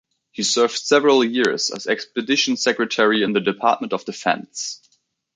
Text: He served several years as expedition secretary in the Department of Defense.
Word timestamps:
He 0.31 0.41
served 0.41 0.79
several 0.79 1.23
years 1.23 1.69
as 1.69 1.85
expedition 1.85 2.57
secretary 2.57 3.21
in 3.21 3.33
the 3.33 3.39
Department 3.39 3.93
of 3.93 4.03
Defense. 4.03 4.81